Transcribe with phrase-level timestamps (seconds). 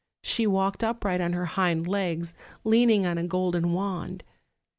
[0.23, 4.23] She walked upright on her hind legs, leaning on a golden wand.